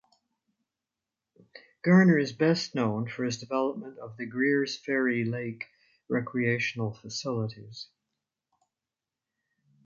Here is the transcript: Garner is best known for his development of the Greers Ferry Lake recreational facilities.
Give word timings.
Garner 1.83 2.17
is 2.17 2.33
best 2.33 2.73
known 2.73 3.07
for 3.07 3.23
his 3.23 3.37
development 3.37 3.99
of 3.99 4.17
the 4.17 4.25
Greers 4.25 4.75
Ferry 4.75 5.25
Lake 5.25 5.67
recreational 6.09 6.91
facilities. 6.91 7.87